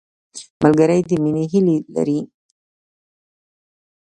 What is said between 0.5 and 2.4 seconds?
ملګری د مینې هیلې لري